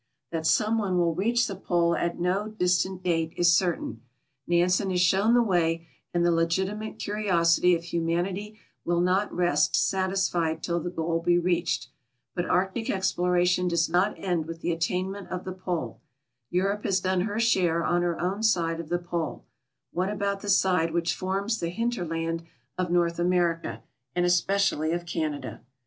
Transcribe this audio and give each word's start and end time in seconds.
That 0.31 0.47
some 0.47 0.79
one 0.79 0.97
will 0.97 1.13
reach 1.13 1.45
the 1.45 1.55
Pole 1.55 1.95
at 1.95 2.19
no 2.19 2.47
distant 2.47 3.03
date 3.03 3.33
is 3.37 3.53
certain; 3.55 4.01
Nansen 4.47 4.89
has 4.89 4.99
shown 4.99 5.35
the 5.35 5.43
way, 5.43 5.85
and 6.11 6.25
the 6.25 6.31
legitimate 6.31 6.97
curiosity 6.97 7.75
of 7.75 7.83
humanity 7.83 8.57
will 8.83 8.99
not 8.99 9.31
rest 9.31 9.75
satisfied 9.75 10.63
till 10.63 10.79
the 10.79 10.89
goal 10.89 11.19
be 11.19 11.37
reached. 11.37 11.89
But 12.33 12.45
Arctic 12.49 12.89
exploration 12.89 13.67
does 13.67 13.89
not 13.89 14.15
end 14.17 14.47
with 14.47 14.61
the 14.61 14.71
attainment 14.71 15.29
of 15.29 15.43
the 15.45 15.53
Pole. 15.53 16.01
Europe 16.49 16.83
has 16.83 16.99
done 16.99 17.21
her 17.21 17.39
share 17.39 17.83
on 17.85 18.01
her 18.01 18.19
own 18.19 18.41
side 18.41 18.79
of 18.79 18.89
the 18.89 18.97
Pole; 18.97 19.45
what 19.91 20.09
about 20.09 20.39
the 20.41 20.49
side 20.49 20.93
which 20.95 21.13
forms 21.13 21.59
the 21.59 21.69
hinter 21.69 22.03
land 22.07 22.41
of 22.75 22.89
North 22.89 23.19
America, 23.19 23.83
and 24.15 24.25
especially 24.25 24.93
of 24.93 25.05
Canada? 25.05 25.61